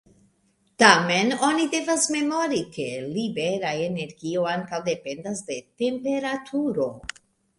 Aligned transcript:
Tamen, 0.83 1.27
oni 1.47 1.65
devas 1.73 2.05
memori 2.15 2.61
ke 2.77 2.87
libera 3.17 3.73
energio 3.89 4.47
ankaŭ 4.55 4.79
dependas 4.89 5.47
de 5.51 5.59
temperaturo. 5.83 6.89